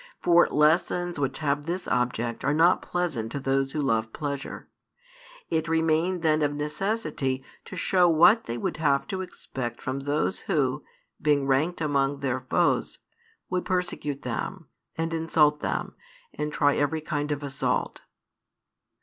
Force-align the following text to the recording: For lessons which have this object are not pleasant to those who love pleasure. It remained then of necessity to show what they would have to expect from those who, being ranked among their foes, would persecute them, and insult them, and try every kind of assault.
For 0.19 0.47
lessons 0.49 1.19
which 1.19 1.37
have 1.37 1.67
this 1.67 1.87
object 1.87 2.43
are 2.43 2.55
not 2.55 2.81
pleasant 2.81 3.31
to 3.33 3.39
those 3.39 3.73
who 3.73 3.79
love 3.79 4.11
pleasure. 4.11 4.67
It 5.51 5.67
remained 5.67 6.23
then 6.23 6.41
of 6.41 6.55
necessity 6.55 7.43
to 7.65 7.75
show 7.75 8.09
what 8.09 8.45
they 8.45 8.57
would 8.57 8.77
have 8.77 9.05
to 9.09 9.21
expect 9.21 9.79
from 9.79 9.99
those 9.99 10.39
who, 10.39 10.83
being 11.21 11.45
ranked 11.45 11.81
among 11.81 12.21
their 12.21 12.39
foes, 12.39 12.97
would 13.51 13.63
persecute 13.63 14.23
them, 14.23 14.65
and 14.97 15.13
insult 15.13 15.59
them, 15.59 15.93
and 16.33 16.51
try 16.51 16.75
every 16.77 17.01
kind 17.01 17.31
of 17.31 17.43
assault. 17.43 18.01